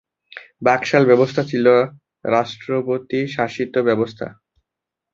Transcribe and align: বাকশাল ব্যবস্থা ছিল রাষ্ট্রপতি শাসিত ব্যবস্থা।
বাকশাল 0.61 1.03
ব্যবস্থা 1.05 1.41
ছিল 1.43 1.65
রাষ্ট্রপতি 2.25 3.19
শাসিত 3.27 3.73
ব্যবস্থা। 3.87 4.27